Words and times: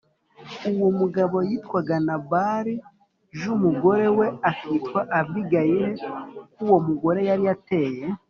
Uwo 0.71 0.89
mugabo 0.99 1.37
yitwaga 1.49 1.95
Nabali 2.05 2.75
j 3.37 3.39
umugore 3.55 4.05
we 4.17 4.27
akitwa 4.49 4.99
Abigayili 5.19 5.95
k 6.53 6.57
Uwo 6.65 6.77
mugore 6.87 7.21
yari 7.29 7.43
ateye 7.55 8.03